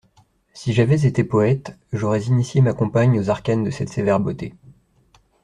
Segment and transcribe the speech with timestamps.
[0.55, 4.55] Si j'avais été poète, j'aurais initié ma compagne aux arcanes de cette sévère beauté.